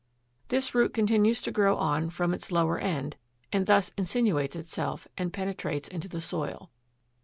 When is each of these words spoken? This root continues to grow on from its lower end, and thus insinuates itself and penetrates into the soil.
This 0.47 0.73
root 0.73 0.95
continues 0.95 1.43
to 1.43 1.51
grow 1.51 1.77
on 1.77 2.09
from 2.09 2.33
its 2.33 2.51
lower 2.51 2.79
end, 2.79 3.17
and 3.53 3.67
thus 3.67 3.91
insinuates 3.95 4.55
itself 4.55 5.07
and 5.15 5.31
penetrates 5.31 5.87
into 5.87 6.07
the 6.09 6.19
soil. 6.19 6.71